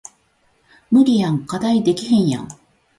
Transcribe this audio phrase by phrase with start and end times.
[0.89, 2.47] 無理やん課題できへんやん